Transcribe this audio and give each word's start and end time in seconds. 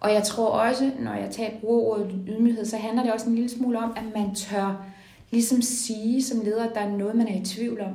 Og 0.00 0.12
jeg 0.12 0.22
tror 0.22 0.48
også, 0.48 0.90
når 1.00 1.14
jeg 1.14 1.30
tager 1.30 1.50
brugerordet 1.60 2.14
ydmyghed, 2.28 2.64
så 2.64 2.76
handler 2.76 3.02
det 3.02 3.12
også 3.12 3.28
en 3.28 3.34
lille 3.34 3.50
smule 3.50 3.78
om, 3.78 3.92
at 3.96 4.04
man 4.14 4.34
tør 4.34 4.86
ligesom 5.30 5.62
sige 5.62 6.22
som 6.22 6.40
leder, 6.40 6.68
at 6.68 6.74
der 6.74 6.80
er 6.80 6.96
noget, 6.96 7.16
man 7.16 7.28
er 7.28 7.40
i 7.40 7.44
tvivl 7.44 7.80
om. 7.80 7.92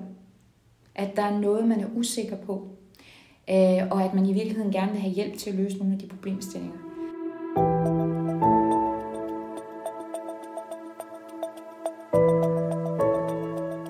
At 0.95 1.15
der 1.15 1.23
er 1.23 1.39
noget, 1.39 1.67
man 1.67 1.79
er 1.79 1.87
usikker 1.95 2.37
på. 2.37 2.67
Øh, 3.49 3.87
og 3.91 4.03
at 4.03 4.13
man 4.13 4.25
i 4.25 4.33
virkeligheden 4.33 4.71
gerne 4.71 4.91
vil 4.91 5.01
have 5.01 5.13
hjælp 5.13 5.37
til 5.37 5.49
at 5.49 5.55
løse 5.55 5.77
nogle 5.77 5.93
af 5.93 5.99
de 5.99 6.07
problemstillinger. 6.07 6.77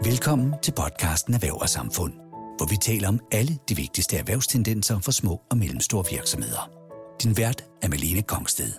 Velkommen 0.03 0.53
til 0.61 0.71
podcasten 0.71 1.33
Erhverv 1.33 1.57
og 1.61 1.69
Samfund, 1.69 2.13
hvor 2.57 2.69
vi 2.69 2.75
taler 2.81 3.07
om 3.07 3.19
alle 3.31 3.57
de 3.69 3.75
vigtigste 3.75 4.17
erhvervstendenser 4.17 4.99
for 4.99 5.11
små 5.11 5.41
og 5.51 5.57
mellemstore 5.57 6.05
virksomheder. 6.11 6.82
Din 7.21 7.37
vært 7.37 7.65
er 7.81 7.89
Malene 7.89 8.21
Kongsted. 8.21 8.71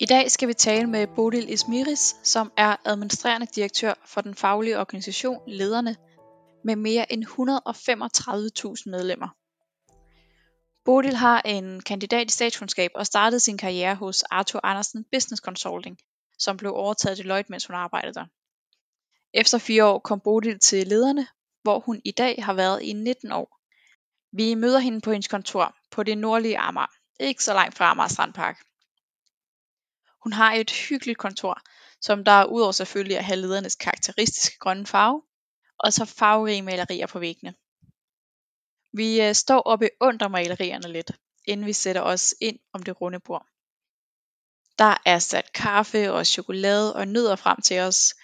I 0.00 0.06
dag 0.06 0.30
skal 0.30 0.48
vi 0.48 0.54
tale 0.54 0.86
med 0.86 1.06
Bodil 1.06 1.52
Ismiris, 1.52 2.16
som 2.22 2.52
er 2.56 2.76
administrerende 2.84 3.46
direktør 3.46 3.94
for 4.06 4.20
den 4.20 4.34
faglige 4.34 4.80
organisation 4.80 5.40
Lederne 5.46 5.96
med 6.64 6.76
mere 6.76 7.12
end 7.12 7.24
135.000 7.24 8.90
medlemmer. 8.90 9.28
Bodil 10.84 11.14
har 11.14 11.42
en 11.44 11.80
kandidat 11.80 12.30
i 12.30 12.32
statskundskab 12.32 12.90
og 12.94 13.06
startede 13.06 13.40
sin 13.40 13.58
karriere 13.58 13.94
hos 13.94 14.22
Arthur 14.22 14.60
Andersen 14.62 15.04
Business 15.12 15.42
Consulting, 15.42 15.98
som 16.38 16.56
blev 16.56 16.72
overtaget 16.74 17.10
af 17.10 17.16
Deloitte, 17.16 17.52
mens 17.52 17.66
hun 17.66 17.76
arbejdede 17.76 18.14
der. 18.14 18.24
Efter 19.34 19.58
fire 19.58 19.84
år 19.84 19.98
kom 19.98 20.20
Bodil 20.20 20.58
til 20.58 20.86
lederne, 20.86 21.26
hvor 21.62 21.78
hun 21.78 22.00
i 22.04 22.10
dag 22.10 22.44
har 22.44 22.52
været 22.52 22.82
i 22.82 22.92
19 22.92 23.32
år. 23.32 23.58
Vi 24.36 24.54
møder 24.54 24.78
hende 24.78 25.00
på 25.00 25.12
hendes 25.12 25.28
kontor 25.28 25.76
på 25.90 26.02
det 26.02 26.18
nordlige 26.18 26.58
Amager, 26.58 26.86
ikke 27.20 27.44
så 27.44 27.54
langt 27.54 27.76
fra 27.76 27.90
Amager 27.90 28.08
Strandpark. 28.08 28.58
Hun 30.22 30.32
har 30.32 30.52
et 30.52 30.70
hyggeligt 30.70 31.18
kontor, 31.18 31.60
som 32.00 32.24
der 32.24 32.44
udover 32.44 32.72
selvfølgelig 32.72 33.18
at 33.18 33.24
have 33.24 33.40
ledernes 33.40 33.74
karakteristiske 33.74 34.58
grønne 34.58 34.86
farve, 34.86 35.22
og 35.78 35.92
så 35.92 36.04
farverige 36.04 36.62
malerier 36.62 37.06
på 37.06 37.18
væggene. 37.18 37.54
Vi 38.92 39.22
øh, 39.22 39.34
står 39.34 39.60
og 39.60 39.78
beundrer 39.78 40.28
malerierne 40.28 40.92
lidt, 40.92 41.10
inden 41.44 41.66
vi 41.66 41.72
sætter 41.72 42.02
os 42.02 42.34
ind 42.40 42.58
om 42.72 42.82
det 42.82 43.00
runde 43.00 43.20
bord. 43.20 43.46
Der 44.78 44.96
er 45.06 45.18
sat 45.18 45.52
kaffe 45.52 46.12
og 46.12 46.26
chokolade 46.26 46.96
og 46.96 47.08
nødder 47.08 47.36
frem 47.36 47.60
til 47.60 47.80
os, 47.80 48.14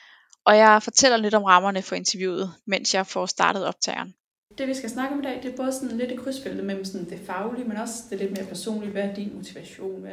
og 0.44 0.56
jeg 0.56 0.82
fortæller 0.82 1.16
lidt 1.16 1.34
om 1.34 1.42
rammerne 1.42 1.82
for 1.82 1.94
interviewet, 1.94 2.54
mens 2.66 2.94
jeg 2.94 3.06
får 3.06 3.26
startet 3.26 3.66
optageren. 3.66 4.14
Det 4.58 4.68
vi 4.68 4.74
skal 4.74 4.90
snakke 4.90 5.14
om 5.14 5.20
i 5.20 5.22
dag, 5.22 5.42
det 5.42 5.52
er 5.52 5.56
både 5.56 5.72
sådan 5.72 5.98
lidt 5.98 6.12
et 6.12 6.20
krydsfelt 6.20 6.64
mellem 6.64 6.84
sådan 6.84 7.10
det 7.10 7.20
faglige, 7.26 7.64
men 7.64 7.76
også 7.76 7.94
det 8.10 8.18
lidt 8.18 8.30
mere 8.30 8.46
personlige. 8.46 8.90
Hvad 8.90 9.02
er 9.02 9.14
din 9.14 9.34
motivation? 9.34 10.00
Hvad 10.00 10.12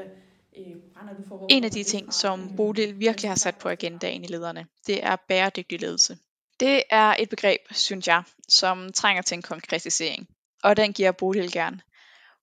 øh, 0.58 0.76
brænder 0.94 1.14
du 1.14 1.24
for? 1.28 1.48
En 1.50 1.64
af 1.64 1.72
de 1.72 1.84
ting, 1.84 2.14
som 2.14 2.56
Bodil 2.56 3.00
virkelig 3.00 3.30
har 3.30 3.36
sat 3.36 3.56
på 3.56 3.70
agendaen 3.70 4.24
i 4.24 4.28
lederne, 4.28 4.68
det 4.88 5.06
er 5.06 5.16
bæredygtig 5.28 5.82
ledelse. 5.82 6.18
Det 6.60 6.84
er 6.90 7.16
et 7.20 7.30
begreb, 7.30 7.62
synes 7.72 8.08
jeg, 8.08 8.24
som 8.48 8.92
trænger 8.94 9.22
til 9.22 9.36
en 9.36 9.42
konkretisering, 9.42 10.28
og 10.64 10.78
den 10.78 10.94
giver 10.94 11.12
Bodil 11.12 11.52
gerne. 11.52 11.82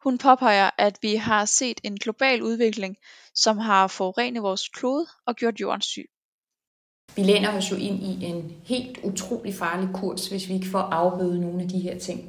Hun 0.02 0.18
påpeger, 0.18 0.70
at 0.78 0.98
vi 1.02 1.14
har 1.14 1.44
set 1.44 1.80
en 1.84 1.98
global 1.98 2.42
udvikling, 2.42 2.96
som 3.34 3.58
har 3.58 3.86
forurenet 3.86 4.42
vores 4.42 4.68
klode 4.68 5.06
og 5.26 5.36
gjort 5.36 5.60
jorden 5.60 5.82
syg. 5.82 6.10
Vi 7.16 7.22
læner 7.22 7.56
os 7.56 7.70
jo 7.70 7.76
ind 7.76 8.02
i 8.02 8.24
en 8.24 8.52
helt 8.64 8.98
utrolig 9.02 9.54
farlig 9.54 9.88
kurs, 9.94 10.28
hvis 10.28 10.48
vi 10.48 10.54
ikke 10.54 10.68
får 10.68 10.78
afbødet 10.78 11.40
nogle 11.40 11.62
af 11.62 11.68
de 11.68 11.78
her 11.78 11.98
ting. 11.98 12.24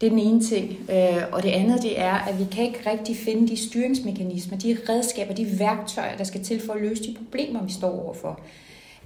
Det 0.00 0.06
er 0.06 0.10
den 0.10 0.18
ene 0.18 0.42
ting. 0.42 0.90
Øh, 0.90 1.22
og 1.32 1.42
det 1.42 1.48
andet 1.48 1.82
det 1.82 2.00
er, 2.00 2.14
at 2.14 2.38
vi 2.38 2.44
kan 2.52 2.64
ikke 2.64 2.90
rigtig 2.90 3.16
finde 3.16 3.48
de 3.48 3.56
styringsmekanismer, 3.56 4.58
de 4.58 4.76
redskaber, 4.88 5.34
de 5.34 5.58
værktøjer, 5.58 6.16
der 6.16 6.24
skal 6.24 6.44
til 6.44 6.60
for 6.66 6.72
at 6.72 6.80
løse 6.80 7.02
de 7.02 7.16
problemer, 7.18 7.62
vi 7.62 7.72
står 7.72 8.04
overfor. 8.04 8.40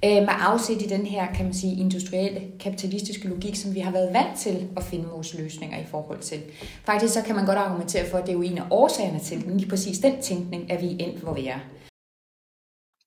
Øh, 0.04 0.10
med 0.10 0.28
afsæt 0.28 0.82
i 0.82 0.86
den 0.86 1.06
her, 1.06 1.26
kan 1.34 1.44
man 1.44 1.54
sige, 1.54 1.80
industrielle, 1.80 2.40
kapitalistiske 2.60 3.28
logik, 3.28 3.56
som 3.56 3.74
vi 3.74 3.80
har 3.80 3.90
været 3.90 4.12
vant 4.12 4.38
til 4.38 4.66
at 4.76 4.84
finde 4.84 5.04
vores 5.04 5.38
løsninger 5.38 5.78
i 5.78 5.84
forhold 5.90 6.18
til. 6.18 6.38
Faktisk 6.84 7.14
så 7.14 7.22
kan 7.22 7.36
man 7.36 7.46
godt 7.46 7.58
argumentere 7.58 8.06
for, 8.10 8.18
at 8.18 8.26
det 8.26 8.30
er 8.30 8.36
jo 8.36 8.42
en 8.42 8.58
af 8.58 8.64
årsagerne 8.70 9.18
til, 9.18 9.44
lige 9.46 9.68
præcis 9.68 9.98
den 9.98 10.20
tænkning, 10.22 10.72
at 10.72 10.82
vi 10.82 10.86
er 10.86 10.96
endt, 11.06 11.18
hvor 11.18 11.34
vi 11.34 11.46
er. 11.46 11.58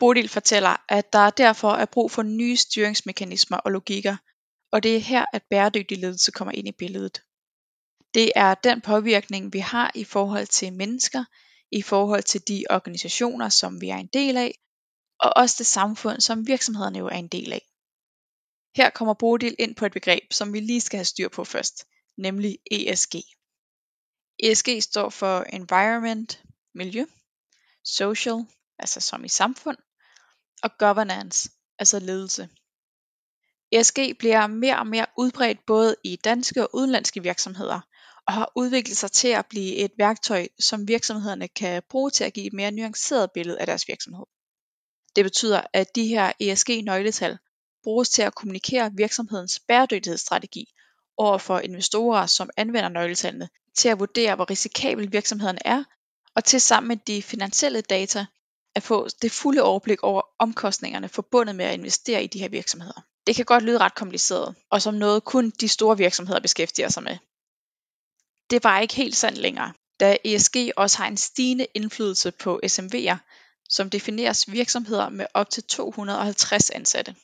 Bodil 0.01 0.29
fortæller, 0.29 0.85
at 0.89 1.13
der 1.13 1.29
derfor 1.29 1.71
er 1.71 1.85
brug 1.85 2.11
for 2.11 2.23
nye 2.23 2.57
styringsmekanismer 2.57 3.57
og 3.57 3.71
logikker, 3.71 4.17
og 4.71 4.83
det 4.83 4.95
er 4.95 4.99
her, 4.99 5.25
at 5.33 5.43
bæredygtig 5.49 5.97
ledelse 5.97 6.31
kommer 6.31 6.51
ind 6.51 6.67
i 6.67 6.71
billedet. 6.71 7.21
Det 8.13 8.31
er 8.35 8.53
den 8.53 8.81
påvirkning, 8.81 9.53
vi 9.53 9.59
har 9.59 9.91
i 9.95 10.03
forhold 10.03 10.47
til 10.47 10.73
mennesker, 10.73 11.25
i 11.71 11.81
forhold 11.81 12.23
til 12.23 12.47
de 12.47 12.65
organisationer, 12.69 13.49
som 13.49 13.81
vi 13.81 13.89
er 13.89 13.97
en 13.97 14.07
del 14.07 14.37
af, 14.37 14.59
og 15.19 15.33
også 15.35 15.55
det 15.57 15.65
samfund, 15.65 16.21
som 16.21 16.47
virksomhederne 16.47 16.99
jo 16.99 17.05
er 17.05 17.17
en 17.17 17.27
del 17.27 17.53
af. 17.53 17.67
Her 18.75 18.89
kommer 18.89 19.13
Bodil 19.13 19.55
ind 19.59 19.75
på 19.75 19.85
et 19.85 19.91
begreb, 19.91 20.33
som 20.33 20.53
vi 20.53 20.59
lige 20.59 20.81
skal 20.81 20.97
have 20.97 21.05
styr 21.05 21.29
på 21.29 21.43
først, 21.43 21.85
nemlig 22.17 22.57
ESG. 22.71 23.15
ESG 24.39 24.69
står 24.81 25.09
for 25.09 25.43
Environment, 25.43 26.43
miljø, 26.75 27.05
Social, 27.83 28.45
altså 28.79 28.99
som 28.99 29.25
i 29.25 29.29
samfund, 29.29 29.77
og 30.63 30.77
governance, 30.77 31.49
altså 31.79 31.99
ledelse. 31.99 32.49
ESG 33.71 33.99
bliver 34.19 34.47
mere 34.47 34.79
og 34.79 34.87
mere 34.87 35.05
udbredt 35.17 35.65
både 35.67 35.95
i 36.03 36.15
danske 36.15 36.63
og 36.63 36.69
udenlandske 36.75 37.23
virksomheder, 37.23 37.79
og 38.27 38.33
har 38.33 38.51
udviklet 38.55 38.97
sig 38.97 39.11
til 39.11 39.27
at 39.27 39.45
blive 39.45 39.75
et 39.75 39.91
værktøj, 39.97 40.47
som 40.59 40.87
virksomhederne 40.87 41.47
kan 41.47 41.83
bruge 41.89 42.09
til 42.09 42.23
at 42.23 42.33
give 42.33 42.45
et 42.45 42.53
mere 42.53 42.71
nuanceret 42.71 43.31
billede 43.31 43.59
af 43.59 43.65
deres 43.65 43.87
virksomhed. 43.87 44.25
Det 45.15 45.25
betyder, 45.25 45.61
at 45.73 45.95
de 45.95 46.07
her 46.07 46.31
ESG-nøgletal 46.39 47.37
bruges 47.83 48.09
til 48.09 48.21
at 48.21 48.35
kommunikere 48.35 48.91
virksomhedens 48.93 49.59
bæredygtighedsstrategi 49.59 50.73
over 51.17 51.37
for 51.37 51.59
investorer, 51.59 52.25
som 52.25 52.49
anvender 52.57 52.89
nøgletallene 52.89 53.49
til 53.75 53.89
at 53.89 53.99
vurdere, 53.99 54.35
hvor 54.35 54.49
risikabel 54.49 55.11
virksomheden 55.11 55.57
er, 55.65 55.83
og 56.35 56.43
til 56.43 56.61
sammen 56.61 56.87
med 56.87 56.97
de 56.97 57.21
finansielle 57.21 57.81
data 57.81 58.25
at 58.75 58.83
få 58.83 59.07
det 59.21 59.31
fulde 59.31 59.61
overblik 59.61 60.03
over 60.03 60.21
omkostningerne 60.39 61.09
forbundet 61.09 61.55
med 61.55 61.65
at 61.65 61.73
investere 61.73 62.23
i 62.23 62.27
de 62.27 62.39
her 62.39 62.49
virksomheder. 62.49 63.01
Det 63.27 63.35
kan 63.35 63.45
godt 63.45 63.63
lyde 63.63 63.77
ret 63.77 63.95
kompliceret, 63.95 64.55
og 64.69 64.81
som 64.81 64.93
noget 64.93 65.23
kun 65.23 65.49
de 65.49 65.67
store 65.67 65.97
virksomheder 65.97 66.39
beskæftiger 66.39 66.89
sig 66.89 67.03
med. 67.03 67.17
Det 68.49 68.63
var 68.63 68.79
ikke 68.79 68.95
helt 68.95 69.15
sandt 69.15 69.37
længere, 69.37 69.73
da 69.99 70.17
ESG 70.23 70.55
også 70.77 70.97
har 70.97 71.07
en 71.07 71.17
stigende 71.17 71.67
indflydelse 71.75 72.31
på 72.31 72.59
SMV'er, 72.65 73.17
som 73.69 73.89
defineres 73.89 74.51
virksomheder 74.51 75.09
med 75.09 75.25
op 75.33 75.49
til 75.49 75.63
250 75.63 76.69
ansatte. 76.69 77.15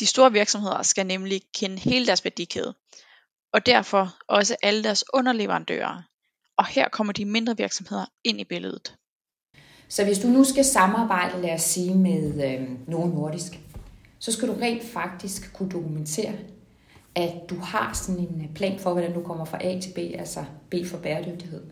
De 0.00 0.06
store 0.06 0.32
virksomheder 0.32 0.82
skal 0.82 1.06
nemlig 1.06 1.42
kende 1.54 1.78
hele 1.78 2.06
deres 2.06 2.24
værdikæde, 2.24 2.74
og 3.52 3.66
derfor 3.66 4.18
også 4.28 4.56
alle 4.62 4.84
deres 4.84 5.04
underleverandører. 5.12 6.02
Og 6.56 6.66
her 6.66 6.88
kommer 6.88 7.12
de 7.12 7.24
mindre 7.24 7.56
virksomheder 7.56 8.06
ind 8.24 8.40
i 8.40 8.44
billedet. 8.44 8.96
Så 9.90 10.04
hvis 10.04 10.18
du 10.18 10.28
nu 10.28 10.44
skal 10.44 10.64
samarbejde, 10.64 11.42
lad 11.42 11.54
os 11.54 11.62
sige, 11.62 11.94
med 11.94 12.44
øh, 12.44 12.68
nogen 12.86 13.12
Nordisk, 13.12 13.60
så 14.18 14.32
skal 14.32 14.48
du 14.48 14.54
rent 14.60 14.82
faktisk 14.82 15.52
kunne 15.52 15.70
dokumentere, 15.70 16.32
at 17.14 17.32
du 17.50 17.54
har 17.54 17.92
sådan 17.94 18.20
en 18.20 18.40
øh, 18.48 18.54
plan 18.54 18.78
for, 18.78 18.92
hvordan 18.92 19.14
du 19.14 19.22
kommer 19.22 19.44
fra 19.44 19.58
A 19.60 19.80
til 19.80 19.90
B, 19.94 19.98
altså 19.98 20.44
B 20.70 20.74
for 20.86 20.98
bæredygtighed. 20.98 21.62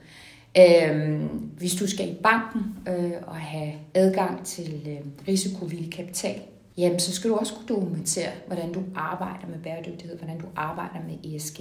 Øh, 0.59 1.21
hvis 1.59 1.75
du 1.75 1.87
skal 1.87 2.09
i 2.09 2.17
banken 2.23 2.63
øh, 2.89 3.13
og 3.27 3.37
have 3.37 3.73
adgang 3.95 4.47
til 4.47 4.87
øh, 4.89 5.29
risikovillig 5.29 5.93
kapital, 5.93 6.41
jamen 6.77 7.01
så 7.01 7.13
skal 7.13 7.31
du 7.31 7.37
også 7.37 7.55
kunne 7.55 7.69
dokumentere, 7.69 8.31
hvordan 8.47 8.73
du 8.73 8.83
arbejder 8.95 9.47
med 9.49 9.59
bæredygtighed, 9.59 10.19
hvordan 10.19 10.39
du 10.39 10.47
arbejder 10.57 10.99
med 11.09 11.35
ESG. 11.35 11.61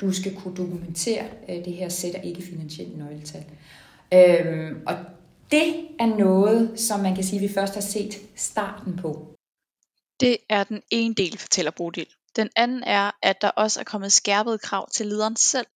Du 0.00 0.12
skal 0.12 0.34
kunne 0.34 0.56
dokumentere 0.56 1.24
øh, 1.48 1.64
det 1.64 1.72
her 1.72 1.88
sætter 1.88 2.20
ikke-finansielle 2.20 2.98
nøgletal. 2.98 3.44
Øhm, 4.14 4.80
og 4.86 4.94
det 5.50 5.88
er 6.00 6.06
noget, 6.06 6.80
som 6.80 7.00
man 7.00 7.14
kan 7.14 7.24
sige, 7.24 7.40
vi 7.40 7.48
først 7.54 7.74
har 7.74 7.80
set 7.80 8.14
starten 8.36 8.96
på. 8.96 9.34
Det 10.20 10.36
er 10.48 10.64
den 10.64 10.82
ene 10.90 11.14
del, 11.14 11.38
fortæller 11.38 11.70
Bodil. 11.70 12.06
Den 12.36 12.50
anden 12.56 12.82
er, 12.82 13.10
at 13.22 13.42
der 13.42 13.48
også 13.48 13.80
er 13.80 13.84
kommet 13.84 14.12
skærpede 14.12 14.58
krav 14.58 14.90
til 14.90 15.06
lederen 15.06 15.36
selv. 15.36 15.66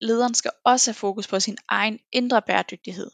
Lederen 0.00 0.34
skal 0.34 0.50
også 0.64 0.90
have 0.90 0.94
fokus 0.94 1.28
på 1.28 1.40
sin 1.40 1.56
egen 1.68 1.98
indre 2.12 2.42
bæredygtighed. 2.42 3.10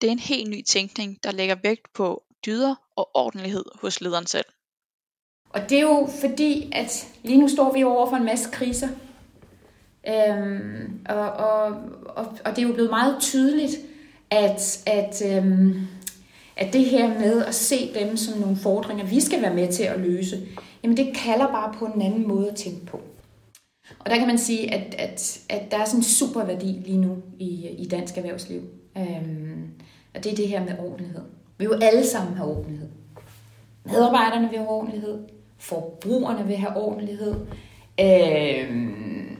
Det 0.00 0.06
er 0.06 0.12
en 0.12 0.18
helt 0.18 0.50
ny 0.50 0.64
tænkning, 0.64 1.18
der 1.22 1.32
lægger 1.32 1.56
vægt 1.62 1.92
på 1.94 2.22
dyder 2.46 2.74
og 2.96 3.10
ordentlighed 3.16 3.64
hos 3.74 4.00
lederen 4.00 4.26
selv. 4.26 4.44
Og 5.50 5.70
det 5.70 5.78
er 5.78 5.82
jo 5.82 6.08
fordi, 6.20 6.70
at 6.72 7.08
lige 7.22 7.38
nu 7.38 7.48
står 7.48 7.72
vi 7.72 7.84
over 7.84 8.08
for 8.08 8.16
en 8.16 8.24
masse 8.24 8.50
kriser. 8.50 8.88
Øhm, 10.08 11.06
og, 11.08 11.30
og, 11.30 11.66
og, 12.06 12.38
og 12.44 12.50
det 12.50 12.58
er 12.58 12.68
jo 12.68 12.74
blevet 12.74 12.90
meget 12.90 13.16
tydeligt, 13.20 13.72
at, 14.34 14.82
at, 14.86 15.22
øhm, 15.36 15.86
at 16.56 16.72
det 16.72 16.84
her 16.84 17.08
med 17.08 17.44
at 17.44 17.54
se 17.54 17.94
dem 17.94 18.16
som 18.16 18.38
nogle 18.40 18.56
fordringer, 18.56 19.04
vi 19.04 19.20
skal 19.20 19.42
være 19.42 19.54
med 19.54 19.72
til 19.72 19.82
at 19.82 20.00
løse, 20.00 20.40
jamen 20.82 20.96
det 20.96 21.16
kalder 21.16 21.46
bare 21.46 21.72
på 21.78 21.84
en 21.84 22.02
anden 22.02 22.28
måde 22.28 22.50
at 22.50 22.56
tænke 22.56 22.86
på. 22.86 23.00
Og 23.98 24.10
der 24.10 24.16
kan 24.18 24.26
man 24.26 24.38
sige, 24.38 24.74
at, 24.74 24.94
at, 24.98 25.40
at 25.48 25.70
der 25.70 25.78
er 25.78 25.84
sådan 25.84 26.00
en 26.00 26.04
super 26.04 26.44
værdi 26.44 26.82
lige 26.84 26.98
nu 26.98 27.16
i, 27.38 27.68
i 27.78 27.88
dansk 27.88 28.16
erhvervsliv. 28.16 28.60
Øhm, 28.98 29.64
Og 30.14 30.24
det 30.24 30.32
er 30.32 30.36
det 30.36 30.48
her 30.48 30.64
med 30.64 30.78
ordentlighed. 30.78 31.22
Vi 31.58 31.66
vil 31.66 31.74
jo 31.74 31.78
alle 31.82 32.06
sammen 32.06 32.34
have 32.36 32.48
ordentlighed. 32.50 32.88
Medarbejderne 33.84 34.48
vil 34.48 34.58
have 34.58 34.68
ordentlighed. 34.70 35.18
Forbrugerne 35.58 36.46
vil 36.46 36.56
have 36.56 36.76
ordentlighed. 36.76 37.34
Øhm, 38.00 39.36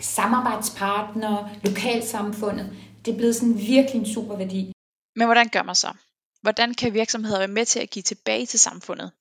samarbejdspartnere, 0.00 1.48
lokalsamfundet. 1.64 2.66
Det 3.04 3.12
er 3.12 3.16
blevet 3.16 3.36
sådan 3.36 3.58
virkelig 3.58 3.98
en 3.98 4.12
super 4.14 4.36
værdi. 4.36 4.72
Men 5.16 5.26
hvordan 5.26 5.48
gør 5.48 5.62
man 5.62 5.74
så? 5.74 5.94
Hvordan 6.42 6.74
kan 6.74 6.94
virksomheder 6.94 7.38
være 7.38 7.48
med 7.48 7.66
til 7.66 7.80
at 7.80 7.90
give 7.90 8.02
tilbage 8.02 8.46
til 8.46 8.60
samfundet? 8.60 9.12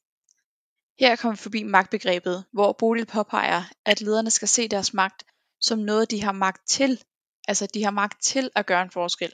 Her 1.00 1.16
kommer 1.16 1.36
vi 1.36 1.42
forbi 1.42 1.64
magtbegrebet, 1.64 2.46
hvor 2.52 2.72
Bodil 2.74 3.06
påpeger, 3.06 3.64
at 3.86 4.02
lederne 4.02 4.32
skal 4.32 4.48
se 4.48 4.68
deres 4.68 4.94
magt 4.94 5.24
som 5.62 5.80
noget, 5.80 6.12
de 6.12 6.24
har 6.24 6.32
magt 6.32 6.68
til. 6.68 7.04
Altså, 7.48 7.68
de 7.74 7.84
har 7.84 7.92
magt 7.92 8.24
til 8.24 8.50
at 8.56 8.66
gøre 8.66 8.82
en 8.82 8.92
forskel, 8.92 9.32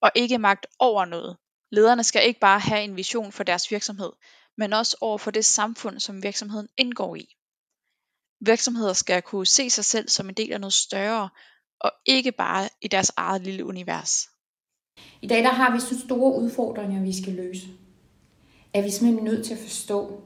og 0.00 0.10
ikke 0.14 0.38
magt 0.38 0.66
over 0.78 1.04
noget. 1.04 1.36
Lederne 1.70 2.04
skal 2.04 2.26
ikke 2.26 2.40
bare 2.40 2.60
have 2.60 2.82
en 2.82 2.96
vision 2.96 3.32
for 3.32 3.44
deres 3.44 3.70
virksomhed, 3.70 4.12
men 4.56 4.72
også 4.72 4.96
over 5.00 5.18
for 5.18 5.30
det 5.30 5.44
samfund, 5.44 6.00
som 6.00 6.22
virksomheden 6.22 6.68
indgår 6.76 7.16
i. 7.16 7.36
Virksomheder 8.40 8.92
skal 8.92 9.22
kunne 9.22 9.46
se 9.46 9.70
sig 9.70 9.84
selv 9.84 10.08
som 10.08 10.28
en 10.28 10.34
del 10.34 10.52
af 10.52 10.60
noget 10.60 10.74
større, 10.74 11.28
og 11.80 11.90
ikke 12.06 12.32
bare 12.32 12.68
i 12.82 12.88
deres 12.88 13.12
eget 13.16 13.42
lille 13.42 13.64
univers. 13.64 14.28
I 15.22 15.26
dag 15.26 15.42
der 15.42 15.52
har 15.52 15.74
vi 15.74 15.80
så 15.80 16.00
store 16.00 16.40
udfordringer, 16.40 17.02
vi 17.02 17.22
skal 17.22 17.32
løse. 17.32 17.66
At 18.74 18.84
vi 18.84 18.90
simpelthen 18.90 19.24
nødt 19.24 19.46
til 19.46 19.54
at 19.54 19.60
forstå, 19.60 20.20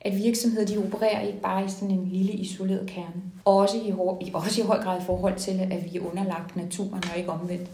at 0.00 0.16
virksomheder 0.16 0.66
de 0.66 0.78
opererer 0.78 1.20
ikke 1.20 1.40
bare 1.40 1.64
i 1.64 1.68
sådan 1.68 1.90
en 1.90 2.08
lille 2.08 2.32
isoleret 2.32 2.88
kerne. 2.88 3.22
Også 3.44 3.76
i, 3.76 3.92
også 4.34 4.60
i 4.60 4.64
høj 4.64 4.82
grad 4.82 5.00
i 5.00 5.04
forhold 5.04 5.36
til, 5.36 5.68
at 5.70 5.84
vi 5.84 5.96
er 5.96 6.06
underlagt 6.10 6.56
naturen 6.56 7.04
og 7.12 7.18
ikke 7.18 7.30
omvendt. 7.30 7.70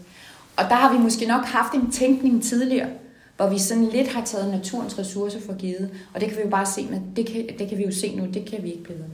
Og 0.57 0.63
der 0.63 0.75
har 0.75 0.93
vi 0.93 0.99
måske 0.99 1.25
nok 1.25 1.45
haft 1.45 1.73
en 1.73 1.91
tænkning 1.91 2.43
tidligere, 2.43 2.89
hvor 3.37 3.49
vi 3.49 3.59
sådan 3.59 3.85
lidt 3.85 4.07
har 4.07 4.25
taget 4.25 4.51
naturens 4.51 4.99
ressourcer 4.99 5.39
for 5.41 5.57
givet. 5.57 5.91
Og 6.13 6.21
det 6.21 6.29
kan 6.29 6.37
vi 6.37 6.43
jo 6.43 6.49
bare 6.49 6.65
se, 6.65 6.85
med, 6.85 7.01
det 7.15 7.27
kan, 7.27 7.49
det 7.59 7.69
kan 7.69 7.77
vi 7.77 7.83
jo 7.83 7.91
se 7.91 8.15
nu, 8.15 8.25
det 8.25 8.45
kan 8.45 8.63
vi 8.63 8.71
ikke 8.71 8.83
blive 8.83 8.99
ved. 8.99 9.05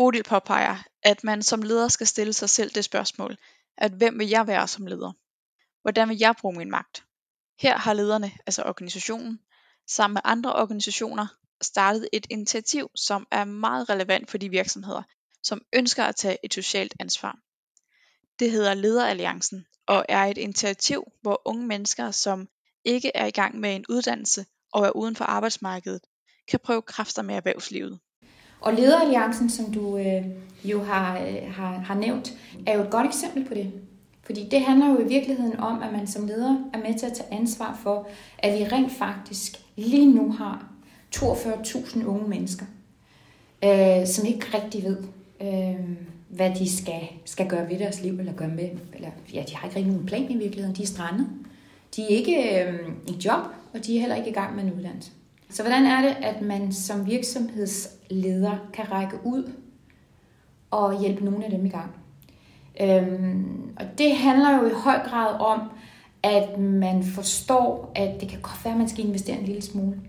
Bodil 0.00 0.22
påpeger, 0.22 0.76
at 1.02 1.24
man 1.24 1.42
som 1.42 1.62
leder 1.62 1.88
skal 1.88 2.06
stille 2.06 2.32
sig 2.32 2.50
selv 2.50 2.70
det 2.70 2.84
spørgsmål, 2.84 3.36
at 3.78 3.92
hvem 3.92 4.18
vil 4.18 4.28
jeg 4.28 4.46
være 4.46 4.68
som 4.68 4.86
leder? 4.86 5.12
Hvordan 5.82 6.08
vil 6.08 6.18
jeg 6.18 6.34
bruge 6.40 6.56
min 6.56 6.70
magt? 6.70 7.04
Her 7.58 7.78
har 7.78 7.92
lederne, 7.92 8.32
altså 8.46 8.62
organisationen, 8.62 9.40
sammen 9.88 10.14
med 10.14 10.20
andre 10.24 10.52
organisationer, 10.52 11.26
startet 11.62 12.08
et 12.12 12.26
initiativ, 12.30 12.90
som 12.94 13.26
er 13.30 13.44
meget 13.44 13.90
relevant 13.90 14.30
for 14.30 14.38
de 14.38 14.48
virksomheder, 14.48 15.02
som 15.42 15.62
ønsker 15.72 16.04
at 16.04 16.16
tage 16.16 16.38
et 16.44 16.54
socialt 16.54 16.94
ansvar. 17.00 17.38
Det 18.38 18.50
hedder 18.50 18.74
Lederalliancen 18.74 19.66
og 19.86 20.04
er 20.08 20.24
et 20.24 20.38
initiativ, 20.38 21.04
hvor 21.22 21.42
unge 21.44 21.66
mennesker, 21.66 22.10
som 22.10 22.48
ikke 22.84 23.12
er 23.14 23.26
i 23.26 23.30
gang 23.30 23.60
med 23.60 23.76
en 23.76 23.84
uddannelse 23.88 24.46
og 24.72 24.86
er 24.86 24.90
uden 24.90 25.16
for 25.16 25.24
arbejdsmarkedet, 25.24 26.00
kan 26.48 26.60
prøve 26.64 26.82
kræfter 26.82 27.22
med 27.22 27.34
erhvervslivet. 27.34 28.00
Og 28.60 28.74
Lederalliancen, 28.74 29.50
som 29.50 29.72
du 29.72 29.96
øh, 29.96 30.24
jo 30.64 30.82
har, 30.82 31.18
øh, 31.18 31.54
har, 31.54 31.72
har 31.72 31.94
nævnt, 31.94 32.32
er 32.66 32.76
jo 32.76 32.82
et 32.82 32.90
godt 32.90 33.06
eksempel 33.06 33.44
på 33.44 33.54
det. 33.54 33.72
Fordi 34.22 34.48
det 34.50 34.60
handler 34.60 34.88
jo 34.88 34.98
i 34.98 35.08
virkeligheden 35.08 35.60
om, 35.60 35.82
at 35.82 35.92
man 35.92 36.06
som 36.06 36.26
leder 36.26 36.70
er 36.74 36.78
med 36.78 36.98
til 36.98 37.06
at 37.06 37.12
tage 37.12 37.32
ansvar 37.32 37.78
for, 37.82 38.08
at 38.38 38.58
vi 38.58 38.64
rent 38.64 38.92
faktisk 38.92 39.56
lige 39.76 40.12
nu 40.14 40.32
har 40.32 40.66
42.000 41.16 42.04
unge 42.04 42.28
mennesker, 42.28 42.66
øh, 43.64 44.06
som 44.06 44.26
ikke 44.26 44.46
rigtig 44.54 44.84
ved, 44.84 44.96
øh, 45.40 45.90
hvad 46.28 46.54
de 46.54 46.76
skal, 46.76 47.02
skal 47.24 47.48
gøre 47.48 47.68
ved 47.68 47.78
deres 47.78 48.02
liv, 48.02 48.18
eller 48.18 48.32
gøre 48.32 48.48
med, 48.48 48.70
eller 48.94 49.08
ja, 49.34 49.44
de 49.48 49.56
har 49.56 49.66
ikke 49.66 49.76
rigtig 49.76 49.92
nogen 49.92 50.06
plan 50.06 50.30
i 50.30 50.36
virkeligheden, 50.36 50.76
de 50.76 50.82
er 50.82 50.86
strandet. 50.86 51.28
De 51.96 52.02
er 52.02 52.08
ikke 52.08 52.64
øh, 52.64 52.88
i 53.08 53.12
job, 53.24 53.40
og 53.74 53.86
de 53.86 53.96
er 53.96 54.00
heller 54.00 54.16
ikke 54.16 54.30
i 54.30 54.32
gang 54.32 54.56
med 54.56 54.64
en 54.64 54.72
uddannelse. 54.72 55.10
Så 55.50 55.62
hvordan 55.62 55.86
er 55.86 56.02
det, 56.02 56.16
at 56.24 56.42
man 56.42 56.72
som 56.72 57.06
virksomhedsleder 57.06 58.70
kan 58.72 58.90
række 58.90 59.16
ud 59.24 59.52
og 60.70 61.00
hjælpe 61.00 61.24
nogle 61.24 61.44
af 61.44 61.50
dem 61.50 61.66
i 61.66 61.68
gang? 61.68 61.94
Øhm, 62.80 63.76
og 63.76 63.86
det 63.98 64.16
handler 64.16 64.56
jo 64.56 64.66
i 64.66 64.72
høj 64.72 64.98
grad 65.04 65.40
om, 65.40 65.70
at 66.22 66.58
man 66.58 67.04
forstår, 67.04 67.92
at 67.94 68.20
det 68.20 68.28
kan 68.28 68.40
godt 68.40 68.64
være, 68.64 68.74
at 68.74 68.78
man 68.78 68.88
skal 68.88 69.04
investere 69.04 69.38
en 69.38 69.44
lille 69.44 69.62
smule. 69.62 70.00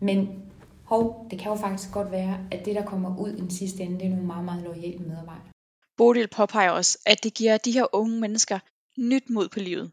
Men 0.00 0.42
hov, 0.84 1.26
det 1.30 1.38
kan 1.38 1.52
jo 1.52 1.56
faktisk 1.56 1.92
godt 1.92 2.10
være, 2.10 2.38
at 2.50 2.64
det, 2.64 2.74
der 2.74 2.84
kommer 2.84 3.18
ud 3.18 3.30
i 3.30 3.40
den 3.40 3.50
sidste 3.50 3.82
ende, 3.82 3.98
det 3.98 4.04
er 4.04 4.10
nogle 4.10 4.26
meget, 4.26 4.44
meget 4.44 4.62
lojale 4.62 4.98
medarbejdere. 4.98 5.50
Bodil 5.96 6.28
påpeger 6.28 6.70
også, 6.70 6.98
at 7.06 7.24
det 7.24 7.34
giver 7.34 7.56
de 7.56 7.72
her 7.72 7.86
unge 7.92 8.20
mennesker 8.20 8.58
nyt 8.98 9.30
mod 9.30 9.48
på 9.48 9.58
livet. 9.58 9.90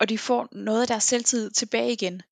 Og 0.00 0.08
de 0.08 0.18
får 0.18 0.48
noget 0.52 0.82
af 0.82 0.88
deres 0.88 1.04
selvtid 1.04 1.50
tilbage 1.50 1.92
igen. 1.92 2.22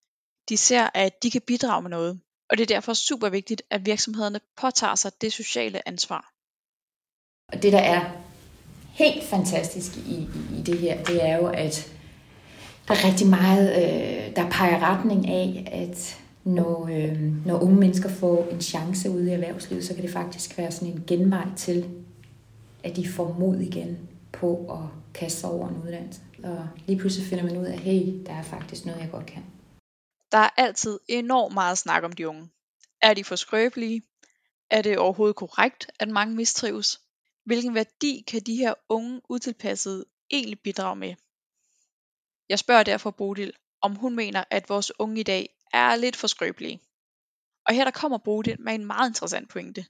De 0.49 0.57
ser, 0.57 0.89
at 0.95 1.23
de 1.23 1.31
kan 1.31 1.41
bidrage 1.47 1.83
med 1.83 1.91
noget. 1.91 2.21
Og 2.51 2.59
det 2.59 2.63
er 2.63 2.75
derfor 2.75 2.95
super 2.95 3.29
vigtigt, 3.29 3.63
at 3.71 3.87
virksomhederne 3.87 4.41
påtager 4.61 4.95
sig 4.95 5.13
det 5.21 5.33
sociale 5.33 5.89
ansvar. 5.89 6.33
Og 7.53 7.63
det, 7.63 7.73
der 7.73 7.79
er 7.79 8.11
helt 8.93 9.25
fantastisk 9.25 9.97
i, 9.97 10.01
i, 10.01 10.29
i 10.59 10.63
det 10.63 10.79
her, 10.79 11.05
det 11.05 11.29
er 11.29 11.37
jo, 11.37 11.47
at 11.47 11.93
der 12.89 12.95
er 12.95 13.05
rigtig 13.05 13.27
meget, 13.27 13.71
øh, 13.71 14.37
der 14.37 14.51
peger 14.51 14.79
retning 14.79 15.29
af, 15.29 15.69
at 15.73 16.21
når, 16.45 16.89
øh, 16.93 17.47
når 17.47 17.63
unge 17.63 17.77
mennesker 17.77 18.09
får 18.09 18.49
en 18.51 18.61
chance 18.61 19.11
ude 19.11 19.31
i 19.31 19.33
erhvervslivet, 19.33 19.85
så 19.85 19.95
kan 19.95 20.03
det 20.03 20.13
faktisk 20.13 20.59
være 20.59 20.71
sådan 20.71 20.95
en 20.95 21.05
genvej 21.07 21.47
til, 21.57 21.89
at 22.85 22.97
de 22.97 23.09
får 23.09 23.37
mod 23.39 23.61
igen 23.61 23.99
på 24.33 24.67
at 24.71 25.13
kaste 25.15 25.41
sig 25.41 25.51
over 25.51 25.69
en 25.69 25.83
uddannelse. 25.85 26.21
Og 26.43 26.69
lige 26.87 26.99
pludselig 26.99 27.27
finder 27.27 27.45
man 27.45 27.57
ud 27.57 27.65
af, 27.65 27.79
hey, 27.79 28.15
der 28.27 28.33
er 28.33 28.43
faktisk 28.43 28.87
noget, 28.87 29.01
jeg 29.01 29.11
godt 29.11 29.27
kan. 29.27 29.43
Der 30.33 30.39
er 30.39 30.51
altid 30.57 31.01
enormt 31.09 31.55
meget 31.55 31.79
snak 31.79 32.03
om 32.03 32.13
de 32.13 32.29
unge. 32.29 32.51
Er 33.03 33.15
de 33.15 33.25
for 33.25 33.37
skrøbelige? 33.37 34.03
Er 34.71 34.83
det 34.83 34.99
overhovedet 34.99 35.37
korrekt, 35.37 35.91
at 35.99 36.09
mange 36.09 36.35
mistrives? 36.35 37.01
Hvilken 37.45 37.75
værdi 37.75 38.25
kan 38.27 38.41
de 38.41 38.57
her 38.57 38.75
unge 38.89 39.21
utilpassede 39.29 40.05
egentlig 40.31 40.61
bidrage 40.61 40.97
med? 40.97 41.15
Jeg 42.49 42.59
spørger 42.59 42.83
derfor 42.83 43.11
Bodil, 43.11 43.53
om 43.81 43.97
hun 43.97 44.17
mener, 44.17 44.45
at 44.51 44.69
vores 44.69 44.93
unge 44.99 45.21
i 45.21 45.23
dag 45.23 45.57
er 45.73 45.97
lidt 45.97 46.17
for 46.17 46.27
skrøbelige. 46.27 46.81
Og 47.67 47.75
her 47.75 47.85
der 47.85 47.91
kommer 47.91 48.19
Bodil 48.19 48.61
med 48.61 48.75
en 48.75 48.87
meget 48.87 49.11
interessant 49.11 49.49
pointe. 49.49 49.87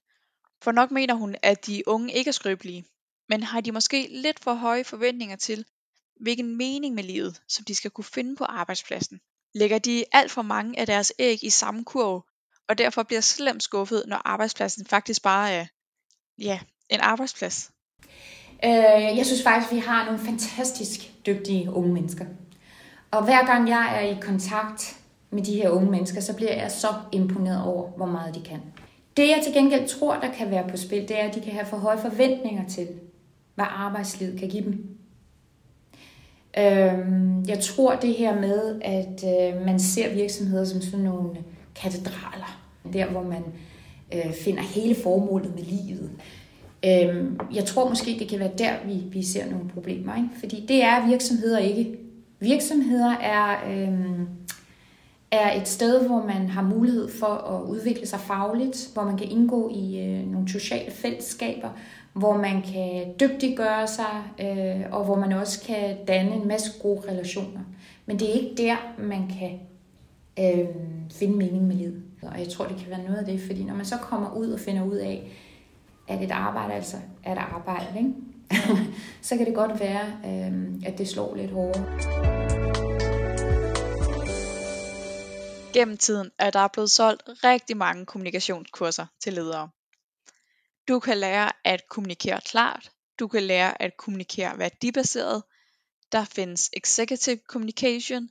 For 0.62 0.72
nok 0.72 0.90
mener 0.90 1.14
hun, 1.14 1.36
at 1.42 1.66
de 1.66 1.82
unge 1.88 2.12
ikke 2.14 2.28
er 2.28 2.32
skrøbelige, 2.32 2.86
men 3.28 3.42
har 3.42 3.60
de 3.60 3.72
måske 3.72 4.08
lidt 4.10 4.40
for 4.40 4.54
høje 4.54 4.84
forventninger 4.84 5.36
til, 5.36 5.66
hvilken 6.20 6.56
mening 6.56 6.94
med 6.94 7.04
livet, 7.04 7.42
som 7.48 7.64
de 7.64 7.74
skal 7.74 7.90
kunne 7.90 8.04
finde 8.04 8.36
på 8.36 8.44
arbejdspladsen. 8.44 9.20
Lægger 9.54 9.78
de 9.78 10.04
alt 10.12 10.30
for 10.30 10.42
mange 10.42 10.78
af 10.80 10.86
deres 10.86 11.12
æg 11.18 11.44
i 11.44 11.50
samme 11.50 11.84
kurv, 11.84 12.24
og 12.68 12.78
derfor 12.78 13.02
bliver 13.02 13.20
slemt 13.20 13.62
skuffet, 13.62 14.04
når 14.06 14.16
arbejdspladsen 14.24 14.86
faktisk 14.86 15.22
bare 15.22 15.50
er, 15.50 15.66
ja, 16.38 16.60
en 16.88 17.00
arbejdsplads? 17.00 17.70
Øh, 18.64 19.16
jeg 19.16 19.26
synes 19.26 19.42
faktisk, 19.42 19.72
vi 19.72 19.78
har 19.78 20.04
nogle 20.04 20.20
fantastisk 20.20 21.26
dygtige 21.26 21.70
unge 21.70 21.92
mennesker. 21.92 22.24
Og 23.10 23.24
hver 23.24 23.46
gang 23.46 23.68
jeg 23.68 23.96
er 23.96 24.16
i 24.16 24.20
kontakt 24.20 24.96
med 25.30 25.42
de 25.42 25.54
her 25.54 25.70
unge 25.70 25.90
mennesker, 25.90 26.20
så 26.20 26.36
bliver 26.36 26.54
jeg 26.54 26.70
så 26.70 26.88
imponeret 27.12 27.64
over, 27.64 27.90
hvor 27.90 28.06
meget 28.06 28.34
de 28.34 28.42
kan. 28.42 28.60
Det 29.16 29.28
jeg 29.28 29.40
til 29.44 29.52
gengæld 29.52 29.88
tror, 29.88 30.14
der 30.14 30.32
kan 30.32 30.50
være 30.50 30.68
på 30.68 30.76
spil, 30.76 31.08
det 31.08 31.20
er, 31.20 31.28
at 31.28 31.34
de 31.34 31.40
kan 31.40 31.52
have 31.52 31.66
for 31.66 31.76
høje 31.76 31.98
forventninger 31.98 32.68
til, 32.68 32.88
hvad 33.54 33.66
arbejdslivet 33.68 34.38
kan 34.38 34.48
give 34.48 34.64
dem. 34.64 34.99
Øhm, 36.58 37.44
jeg 37.48 37.58
tror 37.60 37.94
det 37.94 38.14
her 38.14 38.40
med, 38.40 38.80
at 38.82 39.24
øh, 39.24 39.66
man 39.66 39.80
ser 39.80 40.14
virksomheder 40.14 40.64
som 40.64 40.80
sådan 40.80 41.04
nogle 41.04 41.30
katedraler, 41.74 42.60
der 42.92 43.06
hvor 43.06 43.22
man 43.22 43.42
øh, 44.14 44.32
finder 44.32 44.62
hele 44.62 44.94
formålet 44.94 45.54
med 45.54 45.62
livet. 45.62 46.10
Øhm, 46.86 47.40
jeg 47.54 47.64
tror 47.64 47.88
måske, 47.88 48.16
det 48.18 48.28
kan 48.28 48.38
være 48.38 48.52
der, 48.58 48.72
vi, 48.86 48.94
vi 49.12 49.22
ser 49.22 49.50
nogle 49.50 49.68
problemer. 49.68 50.16
Ikke? 50.16 50.28
Fordi 50.38 50.64
det 50.68 50.82
er 50.82 51.08
virksomheder 51.08 51.58
ikke. 51.58 51.96
Virksomheder 52.40 53.10
er, 53.10 53.56
øhm, 53.72 54.26
er 55.30 55.60
et 55.60 55.68
sted, 55.68 56.06
hvor 56.06 56.26
man 56.26 56.48
har 56.48 56.62
mulighed 56.62 57.08
for 57.08 57.26
at 57.26 57.68
udvikle 57.68 58.06
sig 58.06 58.20
fagligt, 58.20 58.90
hvor 58.94 59.04
man 59.04 59.18
kan 59.18 59.30
indgå 59.30 59.70
i 59.74 59.98
øh, 59.98 60.32
nogle 60.32 60.48
sociale 60.48 60.90
fællesskaber, 60.90 61.68
hvor 62.12 62.36
man 62.36 62.62
kan 62.62 63.14
dygtiggøre 63.20 63.86
sig, 63.86 64.22
øh, 64.40 64.92
og 64.92 65.04
hvor 65.04 65.16
man 65.16 65.32
også 65.32 65.64
kan 65.66 66.04
danne 66.04 66.34
en 66.34 66.48
masse 66.48 66.70
gode 66.82 67.10
relationer. 67.10 67.60
Men 68.06 68.18
det 68.18 68.28
er 68.28 68.32
ikke 68.32 68.54
der, 68.56 68.76
man 68.98 69.28
kan 69.38 69.60
øh, 70.38 70.68
finde 71.12 71.36
mening 71.36 71.66
med 71.66 71.76
livet. 71.76 72.02
Og 72.22 72.38
jeg 72.38 72.48
tror, 72.48 72.66
det 72.66 72.76
kan 72.76 72.90
være 72.90 73.02
noget 73.02 73.18
af 73.18 73.24
det, 73.24 73.40
fordi 73.40 73.64
når 73.64 73.74
man 73.74 73.84
så 73.84 73.96
kommer 73.96 74.34
ud 74.36 74.50
og 74.50 74.60
finder 74.60 74.84
ud 74.84 74.96
af, 74.96 75.30
at 76.08 76.22
et 76.22 76.30
arbejde 76.30 76.74
altså 76.74 76.96
er 77.24 77.32
et 77.32 77.38
arbejde, 77.38 77.98
ikke? 77.98 78.12
så 79.22 79.36
kan 79.36 79.46
det 79.46 79.54
godt 79.54 79.80
være, 79.80 80.06
øh, 80.26 80.72
at 80.86 80.98
det 80.98 81.08
slår 81.08 81.34
lidt 81.34 81.50
hårdere. 81.50 81.86
Gennem 85.72 85.96
tiden 85.96 86.30
er 86.38 86.50
der 86.50 86.68
blevet 86.72 86.90
solgt 86.90 87.22
rigtig 87.44 87.76
mange 87.76 88.06
kommunikationskurser 88.06 89.06
til 89.22 89.32
ledere. 89.32 89.68
Du 90.90 91.00
kan 91.00 91.18
lære 91.18 91.52
at 91.64 91.88
kommunikere 91.88 92.40
klart, 92.40 92.92
du 93.18 93.28
kan 93.28 93.42
lære 93.42 93.82
at 93.82 93.96
kommunikere 93.96 94.58
værdibaseret, 94.58 95.42
der 96.12 96.24
findes 96.24 96.70
executive 96.72 97.40
communication, 97.48 98.28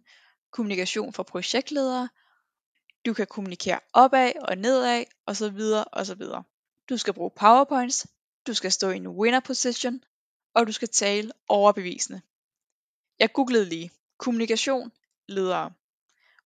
kommunikation 0.51 1.13
for 1.13 1.23
projektledere, 1.23 2.09
du 3.05 3.13
kan 3.13 3.27
kommunikere 3.27 3.79
opad 3.93 4.31
og 4.41 4.57
nedad 4.57 5.05
osv. 5.25 5.61
osv. 5.93 6.21
Du 6.89 6.97
skal 6.97 7.13
bruge 7.13 7.31
powerpoints, 7.35 8.07
du 8.47 8.53
skal 8.53 8.71
stå 8.71 8.89
i 8.89 8.95
en 8.95 9.07
winner 9.07 9.39
position, 9.39 10.03
og 10.53 10.67
du 10.67 10.71
skal 10.71 10.89
tale 10.89 11.31
overbevisende. 11.47 12.21
Jeg 13.19 13.33
googlede 13.33 13.65
lige 13.65 13.91
kommunikation 14.17 14.91
ledere. 15.27 15.71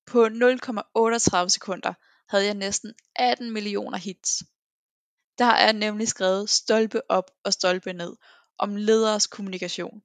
På 0.06 0.26
0,38 0.26 1.48
sekunder 1.48 1.94
havde 2.30 2.46
jeg 2.46 2.54
næsten 2.54 2.94
18 3.16 3.52
millioner 3.52 3.98
hits. 3.98 4.44
Der 5.38 5.46
er 5.46 5.72
nemlig 5.72 6.08
skrevet 6.08 6.50
stolpe 6.50 7.12
op 7.12 7.32
og 7.46 7.54
stolpe 7.54 7.94
ned 7.94 8.14
om 8.58 8.76
lederes 8.76 9.28
kommunikation. 9.28 10.02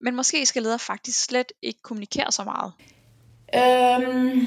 Men 0.00 0.16
måske 0.16 0.46
skal 0.46 0.62
ledere 0.62 0.78
faktisk 0.78 1.24
slet 1.24 1.52
ikke 1.62 1.82
kommunikere 1.82 2.32
så 2.32 2.44
meget. 2.44 2.72
Øhm, 3.54 4.46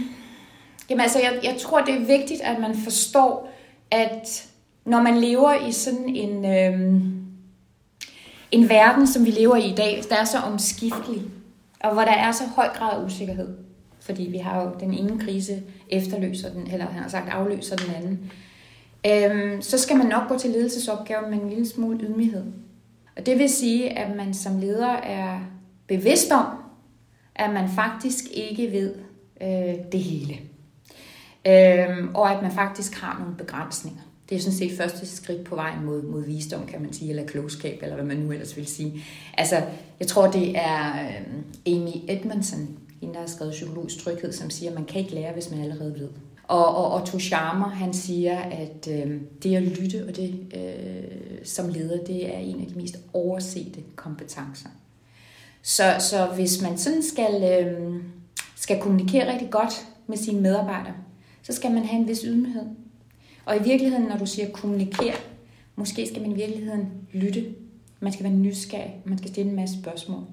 jamen 0.89 1.01
altså, 1.01 1.19
jeg, 1.19 1.39
jeg 1.43 1.57
tror, 1.61 1.81
det 1.81 1.93
er 1.95 2.05
vigtigt, 2.05 2.41
at 2.41 2.59
man 2.59 2.77
forstår, 2.83 3.51
at 3.91 4.47
når 4.85 5.01
man 5.01 5.17
lever 5.17 5.53
i 5.67 5.71
sådan 5.71 6.09
en, 6.09 6.45
øhm, 6.45 7.25
en 8.51 8.69
verden, 8.69 9.07
som 9.07 9.25
vi 9.25 9.31
lever 9.31 9.55
i 9.55 9.71
i 9.71 9.75
dag, 9.75 10.03
der 10.09 10.15
er 10.15 10.25
så 10.25 10.37
omskiftelig, 10.37 11.21
og 11.79 11.93
hvor 11.93 12.01
der 12.01 12.11
er 12.11 12.31
så 12.31 12.43
høj 12.45 12.67
grad 12.67 12.99
af 12.99 13.05
usikkerhed, 13.05 13.57
fordi 14.01 14.23
vi 14.23 14.37
har 14.37 14.61
jo 14.61 14.71
den 14.79 14.93
ene 14.93 15.19
krise 15.19 15.63
efterløser 15.89 16.53
den, 16.53 16.71
eller 16.71 16.85
han 16.85 17.01
har 17.01 17.09
sagt 17.09 17.29
afløser 17.29 17.75
den 17.75 17.95
anden, 17.95 18.31
øhm, 19.07 19.61
så 19.61 19.77
skal 19.77 19.97
man 19.97 20.07
nok 20.07 20.27
gå 20.29 20.37
til 20.37 20.49
ledelsesopgaven 20.49 21.31
med 21.31 21.41
en 21.41 21.49
lille 21.49 21.67
smule 21.67 21.99
ydmyghed. 21.99 22.43
Og 23.17 23.25
det 23.25 23.39
vil 23.39 23.49
sige, 23.49 23.99
at 23.99 24.15
man 24.15 24.33
som 24.33 24.59
leder 24.59 24.91
er 24.91 25.39
bevidst 25.87 26.31
om, 26.31 26.45
at 27.35 27.53
man 27.53 27.69
faktisk 27.69 28.25
ikke 28.33 28.71
ved 28.71 28.95
øh, 29.41 29.75
det 29.91 29.99
hele. 29.99 30.33
Øhm, 31.47 32.15
og 32.15 32.31
at 32.31 32.41
man 32.41 32.51
faktisk 32.51 33.01
har 33.01 33.19
nogle 33.19 33.35
begrænsninger. 33.35 34.01
Det 34.29 34.35
er 34.35 34.39
sådan 34.39 34.57
set 34.57 34.77
første 34.77 35.07
skridt 35.07 35.43
på 35.43 35.55
vejen 35.55 35.85
mod, 35.85 36.01
mod 36.01 36.25
visdom, 36.25 36.65
kan 36.65 36.81
man 36.81 36.93
sige, 36.93 37.09
eller 37.09 37.25
klogskab, 37.25 37.79
eller 37.81 37.95
hvad 37.95 38.05
man 38.05 38.17
nu 38.17 38.31
ellers 38.31 38.57
vil 38.57 38.67
sige. 38.67 39.03
Altså, 39.37 39.63
jeg 39.99 40.07
tror, 40.07 40.31
det 40.31 40.57
er 40.57 40.93
øh, 40.93 41.73
Amy 41.73 41.91
Edmondson, 42.07 42.77
hende 43.01 43.13
der 43.13 43.19
har 43.19 43.27
skrevet 43.27 43.53
Psykologisk 43.53 44.03
Tryghed, 44.03 44.31
som 44.31 44.49
siger, 44.49 44.69
at 44.69 44.75
man 44.75 44.85
kan 44.85 45.01
ikke 45.01 45.15
lære, 45.15 45.33
hvis 45.33 45.51
man 45.51 45.61
allerede 45.61 45.93
ved. 45.99 46.09
Og, 46.49 46.75
og 46.75 47.01
Otto 47.01 47.19
Scharmer, 47.19 47.69
han 47.69 47.93
siger, 47.93 48.39
at 48.39 48.87
øh, 48.91 49.21
det 49.43 49.55
at 49.55 49.63
lytte 49.63 50.05
og 50.07 50.15
det 50.15 50.53
øh, 50.55 51.45
som 51.45 51.69
leder, 51.69 52.03
det 52.03 52.35
er 52.35 52.39
en 52.39 52.61
af 52.61 52.67
de 52.67 52.75
mest 52.75 52.97
oversete 53.13 53.79
kompetencer. 53.95 54.69
Så, 55.61 55.95
så 55.99 56.25
hvis 56.25 56.61
man 56.61 56.77
sådan 56.77 57.03
skal, 57.03 57.65
øh, 57.65 58.03
skal 58.55 58.81
kommunikere 58.81 59.33
rigtig 59.33 59.49
godt 59.49 59.87
med 60.07 60.17
sine 60.17 60.41
medarbejdere, 60.41 60.93
så 61.43 61.53
skal 61.53 61.71
man 61.71 61.83
have 61.83 62.01
en 62.01 62.07
vis 62.07 62.21
ydmyghed. 62.21 62.65
Og 63.45 63.57
i 63.57 63.63
virkeligheden, 63.63 64.07
når 64.07 64.17
du 64.17 64.25
siger 64.25 64.51
kommunikere, 64.51 65.15
måske 65.75 66.07
skal 66.07 66.21
man 66.21 66.31
i 66.31 66.35
virkeligheden 66.35 66.89
lytte. 67.13 67.45
Man 67.99 68.13
skal 68.13 68.23
være 68.23 68.33
nysgerrig, 68.33 69.01
man 69.05 69.17
skal 69.17 69.29
stille 69.29 69.49
en 69.49 69.55
masse 69.55 69.79
spørgsmål. 69.81 70.23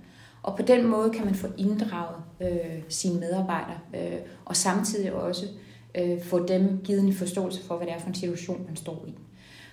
Og 0.43 0.57
på 0.57 0.63
den 0.63 0.87
måde 0.87 1.11
kan 1.11 1.25
man 1.25 1.35
få 1.35 1.47
inddraget 1.59 2.17
øh, 2.41 2.83
sine 2.89 3.21
medarbejdere, 3.21 3.79
øh, 3.95 4.19
og 4.45 4.57
samtidig 4.57 5.13
også 5.13 5.47
øh, 5.47 5.66
Øh, 5.97 6.23
få 6.23 6.47
dem 6.47 6.81
givet 6.85 7.01
en 7.01 7.13
forståelse 7.13 7.65
for, 7.65 7.77
hvad 7.77 7.87
det 7.87 7.95
er 7.95 7.99
for 7.99 8.09
en 8.09 8.15
situation, 8.15 8.65
man 8.67 8.77
står 8.77 9.05
i. 9.09 9.15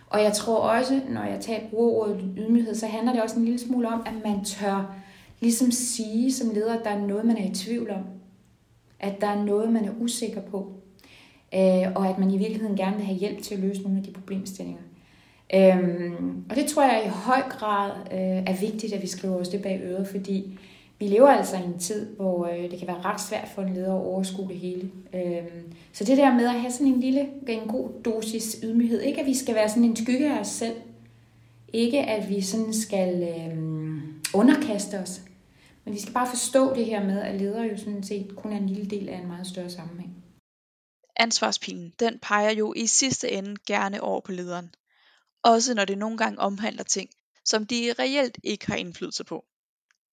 Og 0.08 0.24
jeg 0.24 0.34
tror 0.34 0.58
også, 0.58 1.02
når 1.10 1.24
jeg 1.24 1.40
tager 1.42 1.60
brugerordet 1.70 2.32
ydmyghed, 2.38 2.76
så 2.76 2.88
handler 2.88 3.14
det 3.14 3.22
også 3.22 3.40
en 3.40 3.46
lille 3.46 3.60
smule 3.60 3.88
om, 3.88 4.04
at 4.06 4.14
man 4.26 4.46
tør 4.46 4.96
ligesom 5.40 5.72
sige 5.72 6.34
som 6.34 6.50
leder, 6.50 6.78
at 6.78 6.84
der 6.84 6.90
er 6.90 7.08
noget, 7.08 7.26
man 7.26 7.38
er 7.38 7.52
i 7.52 7.54
tvivl 7.54 7.90
om. 7.90 8.04
At 9.00 9.22
der 9.22 9.28
er 9.28 9.44
noget, 9.44 9.72
man 9.72 9.86
er 9.86 9.92
usikker 10.00 10.42
på. 10.42 10.72
Øh, 11.56 11.92
og 11.96 12.10
at 12.10 12.20
man 12.20 12.32
i 12.32 12.38
virkeligheden 12.38 12.78
gerne 12.78 12.96
vil 12.96 13.06
have 13.06 13.18
hjælp 13.18 13.42
til 13.42 13.56
at 13.56 13.62
løse 13.62 13.82
nogle 13.82 13.98
af 13.98 14.04
de 14.04 14.12
problemstillinger. 14.12 14.82
Øhm, 15.56 16.46
og 16.50 16.56
det 16.56 16.66
tror 16.66 16.84
jeg 16.84 17.04
i 17.06 17.10
høj 17.10 17.42
grad 17.50 17.92
øh, 18.12 18.54
er 18.54 18.60
vigtigt, 18.60 18.94
at 18.94 19.02
vi 19.02 19.08
skriver 19.08 19.36
os 19.36 19.50
det 19.50 19.62
bag 19.62 19.82
øret, 19.84 20.08
fordi 20.08 20.60
vi 21.04 21.08
lever 21.08 21.30
altså 21.30 21.58
i 21.58 21.64
en 21.64 21.80
tid, 21.80 22.16
hvor 22.16 22.48
øh, 22.48 22.72
det 22.72 22.80
kan 22.80 22.88
være 22.88 23.02
ret 23.02 23.22
svært 23.22 23.48
for 23.56 23.62
en 23.62 23.74
leder 23.74 23.96
at 23.96 24.02
overskue 24.02 24.48
det 24.48 24.60
hele. 24.60 24.92
Øhm, 25.14 25.74
så 25.94 26.04
det 26.04 26.18
der 26.18 26.34
med 26.34 26.46
at 26.46 26.62
have 26.62 26.72
sådan 26.72 26.88
en 26.88 27.00
lille, 27.00 27.30
en 27.48 27.68
god 27.68 27.90
dosis 28.06 28.58
ydmyghed, 28.64 29.02
ikke 29.02 29.22
at 29.22 29.26
vi 29.26 29.34
skal 29.34 29.56
være 29.56 29.70
sådan 29.70 29.84
en 29.84 29.96
skygge 29.96 30.34
af 30.34 30.40
os 30.40 30.48
selv, 30.48 30.76
ikke 31.74 32.02
at 32.02 32.30
vi 32.30 32.42
sådan 32.42 32.74
skal 32.74 33.24
øh, 33.24 33.58
underkaste 34.34 35.00
os, 35.00 35.22
men 35.86 35.94
vi 35.94 36.00
skal 36.00 36.14
bare 36.14 36.28
forstå 36.28 36.76
det 36.76 36.86
her 36.86 37.04
med, 37.04 37.22
at 37.22 37.42
ledere 37.42 37.64
jo 37.64 37.78
sådan 37.78 38.04
set 38.04 38.36
kun 38.36 38.54
er 38.54 38.58
en 38.58 38.70
lille 38.70 38.90
del 38.90 39.10
af 39.10 39.18
en 39.18 39.28
meget 39.28 39.48
større 39.48 39.70
sammenhæng. 39.70 40.24
Ansvarspilen, 41.16 41.94
den 42.00 42.20
peger 42.22 42.52
jo 42.52 42.74
i 42.76 42.88
sidste 42.88 43.32
ende 43.32 43.56
gerne 43.68 44.02
over 44.02 44.22
på 44.22 44.32
lederen. 44.32 44.76
Også 45.44 45.74
når 45.74 45.86
det 45.86 45.98
nogle 45.98 46.18
gange 46.18 46.40
omhandler 46.40 46.84
ting, 46.84 47.10
som 47.46 47.66
de 47.66 47.94
reelt 48.00 48.38
ikke 48.44 48.68
har 48.68 48.76
indflydelse 48.76 49.24
på. 49.24 49.46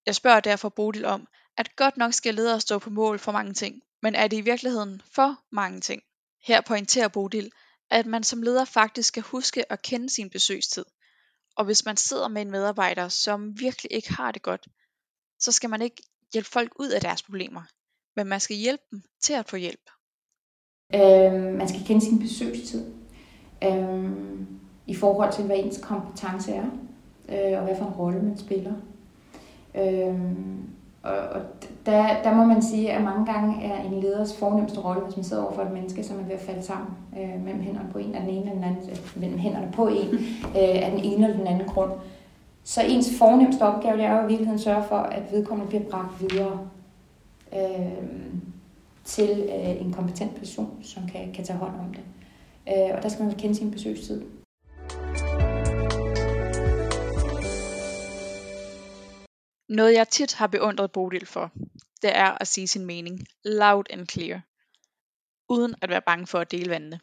Jeg 0.05 0.15
spørger 0.15 0.39
derfor 0.39 0.69
Bodil 0.69 1.05
om, 1.05 1.27
at 1.57 1.75
godt 1.75 1.97
nok 1.97 2.13
skal 2.13 2.35
ledere 2.35 2.59
stå 2.59 2.79
på 2.79 2.89
mål 2.89 3.19
for 3.19 3.31
mange 3.31 3.53
ting, 3.53 3.81
men 4.01 4.15
er 4.15 4.27
det 4.27 4.37
i 4.37 4.41
virkeligheden 4.41 5.01
for 5.05 5.35
mange 5.51 5.81
ting? 5.81 6.01
Her 6.43 6.61
pointerer 6.61 7.07
Bodil, 7.07 7.51
at 7.89 8.05
man 8.05 8.23
som 8.23 8.43
leder 8.43 8.65
faktisk 8.65 9.07
skal 9.07 9.23
huske 9.23 9.71
at 9.71 9.81
kende 9.81 10.09
sin 10.09 10.29
besøgstid. 10.29 10.85
Og 11.55 11.65
hvis 11.65 11.85
man 11.85 11.97
sidder 11.97 12.27
med 12.27 12.41
en 12.41 12.51
medarbejder, 12.51 13.09
som 13.09 13.59
virkelig 13.59 13.91
ikke 13.91 14.13
har 14.13 14.31
det 14.31 14.41
godt, 14.41 14.67
så 15.39 15.51
skal 15.51 15.69
man 15.69 15.81
ikke 15.81 16.03
hjælpe 16.33 16.49
folk 16.49 16.71
ud 16.79 16.89
af 16.89 17.01
deres 17.01 17.23
problemer, 17.23 17.61
men 18.15 18.27
man 18.27 18.39
skal 18.39 18.55
hjælpe 18.55 18.83
dem 18.91 19.03
til 19.21 19.33
at 19.33 19.49
få 19.49 19.55
hjælp. 19.55 19.89
Øh, 20.93 21.53
man 21.57 21.69
skal 21.69 21.85
kende 21.85 22.05
sin 22.05 22.19
besøgstid 22.19 22.93
øh, 23.63 24.11
i 24.87 24.95
forhold 24.95 25.33
til, 25.33 25.45
hvad 25.45 25.57
ens 25.57 25.79
kompetence 25.83 26.51
er, 26.51 26.65
øh, 27.29 27.59
og 27.59 27.63
hvad 27.63 27.77
for 27.77 27.85
en 27.85 27.93
rolle 27.93 28.21
man 28.21 28.37
spiller. 28.37 28.73
Øhm, 29.75 30.69
og, 31.03 31.17
og 31.17 31.41
der, 31.85 32.21
der 32.23 32.35
må 32.35 32.45
man 32.45 32.61
sige, 32.61 32.91
at 32.91 33.03
mange 33.03 33.33
gange 33.33 33.63
er 33.65 33.83
en 33.83 33.99
leders 33.99 34.37
fornemmeste 34.37 34.79
rolle, 34.79 35.01
hvis 35.01 35.15
man 35.15 35.23
sidder 35.23 35.43
over 35.43 35.53
for 35.53 35.61
et 35.61 35.71
menneske, 35.71 36.03
som 36.03 36.19
er 36.19 36.23
ved 36.23 36.33
at 36.33 36.39
falde 36.39 36.63
sammen 36.63 36.89
øh, 37.19 37.43
mellem 37.43 37.61
hænderne 37.61 37.89
på 37.91 37.97
en, 37.97 38.15
af 38.15 38.21
den 38.21 38.29
ene 38.29 38.39
eller 38.39 38.53
den 38.53 38.63
anden, 38.63 38.89
øh, 38.89 39.21
mellem 39.21 39.39
hænderne 39.39 39.71
på 39.73 39.87
en, 39.87 40.13
øh, 40.45 40.85
af 40.85 40.91
den 40.91 40.99
ene 40.99 41.25
eller 41.25 41.37
den 41.37 41.47
anden 41.47 41.67
grund. 41.67 41.91
Så 42.63 42.81
ens 42.81 43.17
fornemmeste 43.17 43.61
opgave 43.61 43.97
det 43.97 44.05
er 44.05 44.13
jo 44.13 44.19
i 44.19 44.27
virkeligheden 44.27 44.59
at 44.59 44.63
sørge 44.63 44.83
for, 44.83 44.95
at 44.95 45.31
vedkommende 45.31 45.69
bliver 45.69 45.83
bragt 45.83 46.21
videre 46.21 46.59
øh, 47.53 48.03
til 49.05 49.29
øh, 49.29 49.81
en 49.81 49.93
kompetent 49.93 50.35
person, 50.35 50.69
som 50.81 51.03
kan, 51.07 51.33
kan 51.33 51.43
tage 51.45 51.59
hånd 51.59 51.73
om 51.79 51.93
det. 51.93 52.03
Øh, 52.67 52.97
og 52.97 53.03
der 53.03 53.09
skal 53.09 53.25
man 53.25 53.35
kende 53.35 53.55
sin 53.55 53.71
besøgstid. 53.71 54.21
Noget 59.71 59.93
jeg 59.93 60.09
tit 60.09 60.33
har 60.33 60.47
beundret 60.47 60.91
Bodil 60.91 61.25
for, 61.25 61.51
det 62.01 62.15
er 62.15 62.31
at 62.41 62.47
sige 62.47 62.67
sin 62.67 62.85
mening 62.85 63.25
loud 63.43 63.83
and 63.89 64.07
clear, 64.07 64.41
uden 65.49 65.75
at 65.81 65.89
være 65.89 66.01
bange 66.01 66.27
for 66.27 66.39
at 66.39 66.51
dele 66.51 66.69
vandene. 66.69 66.99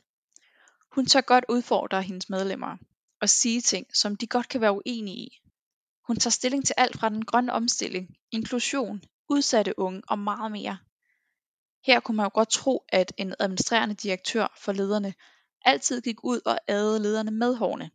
Hun 0.92 1.06
tør 1.06 1.20
godt 1.20 1.44
udfordre 1.48 2.02
hendes 2.02 2.28
medlemmer 2.28 2.76
og 3.20 3.28
sige 3.28 3.60
ting, 3.60 3.87
som 3.96 4.16
de 4.16 4.26
godt 4.26 4.48
kan 4.48 4.60
være 4.60 4.72
uenige 4.72 5.16
i. 5.16 5.40
Hun 6.06 6.16
tager 6.16 6.30
stilling 6.30 6.66
til 6.66 6.75
alt 6.76 6.98
fra 6.98 7.08
den 7.08 7.25
grønne 7.25 7.52
omstilling, 7.52 8.16
inklusion, 8.30 9.02
udsatte 9.28 9.78
unge 9.78 10.02
og 10.08 10.18
meget 10.18 10.52
mere. 10.52 10.78
Her 11.87 12.00
kunne 12.00 12.16
man 12.16 12.25
jo 12.25 12.30
godt 12.34 12.50
tro, 12.50 12.84
at 12.88 13.12
en 13.16 13.34
administrerende 13.38 13.94
direktør 13.94 14.58
for 14.60 14.72
lederne 14.72 15.14
altid 15.64 16.02
gik 16.02 16.25
ud 16.25 16.40
og 16.44 16.58
adede 16.66 17.02
lederne 17.02 17.30
med 17.30 17.54
hårene. 17.54 17.90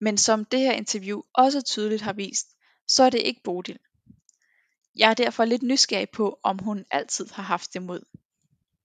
Men 0.00 0.18
som 0.18 0.44
det 0.44 0.60
her 0.60 0.72
interview 0.72 1.22
også 1.34 1.62
tydeligt 1.62 2.02
har 2.02 2.12
vist, 2.12 2.56
så 2.88 3.02
er 3.02 3.10
det 3.10 3.20
ikke 3.20 3.40
Bodil. 3.44 3.78
Jeg 4.96 5.10
er 5.10 5.14
derfor 5.14 5.44
lidt 5.44 5.62
nysgerrig 5.62 6.08
på, 6.10 6.38
om 6.42 6.58
hun 6.58 6.84
altid 6.90 7.26
har 7.32 7.42
haft 7.42 7.74
det 7.74 7.82
mod. 7.82 8.00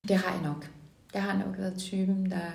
Det 0.07 0.17
har 0.17 0.33
jeg 0.33 0.43
nok. 0.43 0.69
Jeg 1.13 1.23
har 1.23 1.37
nok 1.37 1.57
været 1.57 1.77
typen, 1.77 2.31
der, 2.31 2.51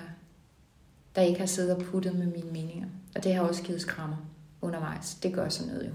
der 1.15 1.21
ikke 1.21 1.39
har 1.39 1.47
siddet 1.47 1.75
og 1.75 1.81
puttet 1.81 2.15
med 2.15 2.27
mine 2.27 2.51
meninger. 2.51 2.87
Og 3.15 3.23
det 3.23 3.35
har 3.35 3.41
også 3.41 3.63
givet 3.63 3.81
skrammer 3.81 4.17
undervejs. 4.61 5.15
Det 5.15 5.33
gør 5.33 5.49
sådan 5.49 5.73
noget 5.73 5.87
jo. 5.87 5.93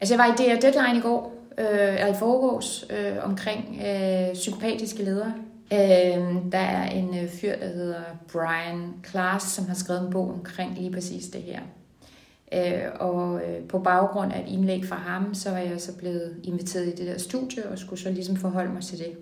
Altså 0.00 0.14
jeg 0.14 0.18
var 0.18 0.26
i 0.26 0.36
DR 0.36 0.60
Deadline 0.60 0.98
i 0.98 1.00
går, 1.00 1.42
øh, 1.58 1.94
eller 1.94 2.06
i 2.06 2.18
forgårs, 2.18 2.84
øh, 2.90 3.16
omkring 3.22 3.82
øh, 3.86 4.34
psykopatiske 4.34 5.04
ledere. 5.04 5.34
Øh, 5.72 6.52
der 6.52 6.58
er 6.58 6.90
en 6.90 7.18
øh, 7.18 7.30
fyr, 7.30 7.56
der 7.56 7.68
hedder 7.68 8.02
Brian 8.32 8.94
Klaas, 9.02 9.42
som 9.42 9.66
har 9.66 9.74
skrevet 9.74 10.06
en 10.06 10.12
bog 10.12 10.30
omkring 10.30 10.74
lige 10.74 10.92
præcis 10.92 11.24
det 11.24 11.42
her. 11.42 11.60
Øh, 12.54 12.82
og 13.00 13.40
øh, 13.40 13.68
på 13.68 13.78
baggrund 13.78 14.32
af 14.32 14.40
et 14.40 14.48
indlæg 14.48 14.84
fra 14.84 14.96
ham, 14.96 15.34
så 15.34 15.50
var 15.50 15.58
jeg 15.58 15.80
så 15.80 15.96
blevet 15.96 16.40
inviteret 16.44 16.86
i 16.86 16.90
det 16.90 17.06
der 17.06 17.18
studie, 17.18 17.68
og 17.68 17.78
skulle 17.78 18.00
så 18.00 18.10
ligesom 18.10 18.36
forholde 18.36 18.72
mig 18.72 18.82
til 18.82 18.98
det. 18.98 19.16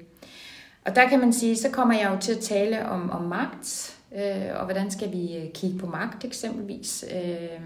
Og 0.85 0.97
der 0.97 1.09
kan 1.09 1.21
man 1.21 1.33
sige, 1.33 1.57
så 1.57 1.71
kommer 1.71 1.95
jeg 1.95 2.11
jo 2.15 2.21
til 2.21 2.33
at 2.33 2.39
tale 2.39 2.89
om, 2.89 3.11
om 3.11 3.23
magt, 3.23 3.99
øh, 4.17 4.61
og 4.61 4.65
hvordan 4.65 4.91
skal 4.91 5.13
vi 5.13 5.37
øh, 5.37 5.53
kigge 5.53 5.79
på 5.79 5.87
magt 5.87 6.25
eksempelvis. 6.25 7.05
Øh, 7.15 7.61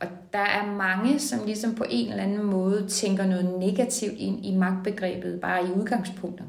og 0.00 0.06
der 0.32 0.38
er 0.38 0.72
mange, 0.72 1.18
som 1.18 1.44
ligesom 1.44 1.74
på 1.74 1.84
en 1.90 2.10
eller 2.10 2.22
anden 2.22 2.42
måde 2.42 2.88
tænker 2.88 3.26
noget 3.26 3.58
negativt 3.58 4.18
ind 4.18 4.46
i 4.46 4.56
magtbegrebet, 4.56 5.40
bare 5.40 5.66
i 5.68 5.72
udgangspunktet. 5.72 6.46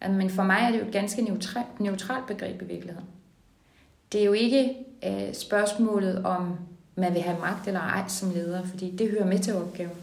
Altså, 0.00 0.18
men 0.18 0.30
for 0.30 0.42
mig 0.42 0.58
er 0.62 0.70
det 0.70 0.80
jo 0.80 0.86
et 0.86 0.92
ganske 0.92 1.22
neutralt, 1.22 1.80
neutralt 1.80 2.26
begreb 2.26 2.62
i 2.62 2.64
virkeligheden. 2.64 3.08
Det 4.12 4.20
er 4.20 4.24
jo 4.24 4.32
ikke 4.32 4.74
øh, 5.06 5.34
spørgsmålet 5.34 6.24
om, 6.24 6.56
man 6.94 7.14
vil 7.14 7.22
have 7.22 7.40
magt 7.40 7.66
eller 7.66 7.80
ej 7.80 8.04
som 8.08 8.30
leder, 8.30 8.66
fordi 8.66 8.90
det 8.90 9.10
hører 9.10 9.26
med 9.26 9.38
til 9.38 9.54
opgaven. 9.54 9.96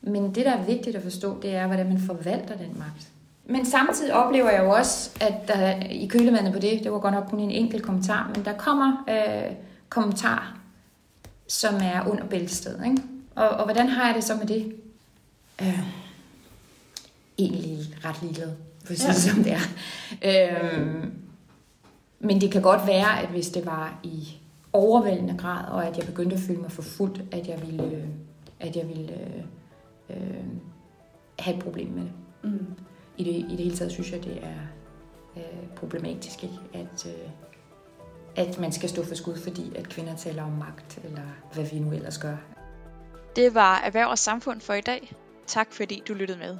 Men 0.00 0.34
det, 0.34 0.46
der 0.46 0.52
er 0.52 0.64
vigtigt 0.64 0.96
at 0.96 1.02
forstå, 1.02 1.40
det 1.42 1.54
er, 1.54 1.66
hvordan 1.66 1.88
man 1.88 2.00
forvalter 2.00 2.56
den 2.56 2.78
magt. 2.78 3.08
Men 3.44 3.66
samtidig 3.66 4.14
oplever 4.14 4.50
jeg 4.50 4.62
jo 4.62 4.70
også, 4.70 5.10
at 5.20 5.48
der 5.48 5.86
i 5.90 6.06
kølevandet 6.06 6.52
på 6.52 6.58
det, 6.58 6.84
det 6.84 6.92
var 6.92 6.98
godt 6.98 7.14
nok 7.14 7.26
kun 7.30 7.40
en 7.40 7.50
enkelt 7.50 7.82
kommentar, 7.82 8.30
men 8.34 8.44
der 8.44 8.52
kommer 8.52 9.04
øh, 9.08 9.56
kommentarer, 9.88 10.58
som 11.48 11.74
er 11.74 12.08
under 12.08 12.24
bæltestedet. 12.26 12.84
Ikke? 12.84 13.02
Og, 13.34 13.48
og 13.48 13.64
hvordan 13.64 13.88
har 13.88 14.06
jeg 14.06 14.14
det 14.14 14.24
så 14.24 14.34
med 14.34 14.46
det? 14.46 14.74
Øh, 15.62 15.80
egentlig 17.38 17.78
ret 18.04 18.22
ligeglad, 18.22 18.52
for 18.84 18.92
at 18.92 18.98
sige 18.98 19.12
ja. 19.12 19.18
som 19.18 19.44
det 19.44 19.52
er. 19.52 19.60
Øh, 20.22 21.04
men 22.18 22.40
det 22.40 22.52
kan 22.52 22.62
godt 22.62 22.86
være, 22.86 23.20
at 23.22 23.28
hvis 23.28 23.48
det 23.48 23.66
var 23.66 24.00
i 24.02 24.28
overvældende 24.76 25.38
grad, 25.38 25.64
og 25.68 25.86
at 25.86 25.98
jeg 25.98 26.06
begyndte 26.06 26.36
at 26.36 26.42
føle 26.42 26.60
mig 26.60 26.72
forfulgt, 26.72 27.22
at 27.32 27.48
jeg 27.48 27.62
ville, 27.66 28.08
at 28.60 28.76
jeg 28.76 28.88
ville 28.88 29.12
øh, 29.12 29.42
øh, 30.10 30.44
have 31.38 31.56
et 31.56 31.62
problem 31.62 31.88
med 31.88 32.02
det. 32.02 32.12
Mm. 32.42 32.66
I, 33.16 33.24
det. 33.24 33.30
I 33.30 33.56
det 33.56 33.58
hele 33.58 33.76
taget 33.76 33.92
synes 33.92 34.12
jeg, 34.12 34.24
det 34.24 34.38
er 34.42 34.60
øh, 35.36 35.68
problematisk, 35.76 36.44
ikke? 36.44 36.58
At, 36.74 37.06
øh, 37.06 37.30
at 38.36 38.60
man 38.60 38.72
skal 38.72 38.88
stå 38.88 39.04
for 39.04 39.14
skud, 39.14 39.36
fordi 39.36 39.76
at 39.76 39.88
kvinder 39.88 40.16
taler 40.16 40.42
om 40.42 40.52
magt, 40.52 40.98
eller 41.04 41.22
hvad 41.54 41.64
vi 41.64 41.78
nu 41.78 41.92
ellers 41.92 42.18
gør. 42.18 42.36
Det 43.36 43.54
var 43.54 43.80
Erhverv 43.84 44.08
og 44.08 44.18
Samfund 44.18 44.60
for 44.60 44.74
i 44.74 44.80
dag. 44.80 45.12
Tak 45.46 45.72
fordi 45.72 46.02
du 46.08 46.14
lyttede 46.14 46.38
med. 46.38 46.56